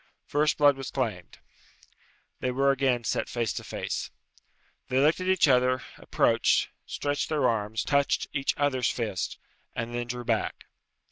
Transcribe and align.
First 0.25 0.57
blood 0.57 0.77
was 0.77 0.89
claimed. 0.89 1.37
They 2.39 2.49
were 2.49 2.71
again 2.71 3.03
set 3.03 3.29
face 3.29 3.53
to 3.53 3.63
face. 3.63 4.09
They 4.87 4.97
looked 4.99 5.19
at 5.21 5.27
each 5.27 5.47
other, 5.47 5.83
approached, 5.95 6.69
stretched 6.87 7.29
their 7.29 7.47
arms, 7.47 7.83
touched 7.83 8.25
each 8.33 8.55
other's 8.57 8.89
fists, 8.89 9.37
and 9.75 9.93
then 9.93 10.07
drew 10.07 10.25
back. 10.25 10.65